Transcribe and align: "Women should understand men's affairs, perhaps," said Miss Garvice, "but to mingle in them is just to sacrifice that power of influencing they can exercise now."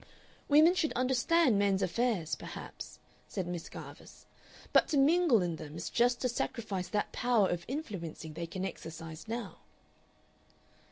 "Women 0.47 0.73
should 0.73 0.93
understand 0.93 1.59
men's 1.59 1.83
affairs, 1.83 2.33
perhaps," 2.33 2.97
said 3.27 3.45
Miss 3.45 3.69
Garvice, 3.69 4.25
"but 4.73 4.87
to 4.87 4.97
mingle 4.97 5.43
in 5.43 5.57
them 5.57 5.77
is 5.77 5.91
just 5.91 6.21
to 6.21 6.27
sacrifice 6.27 6.87
that 6.87 7.11
power 7.11 7.47
of 7.47 7.65
influencing 7.67 8.33
they 8.33 8.47
can 8.47 8.65
exercise 8.65 9.27
now." 9.27 9.57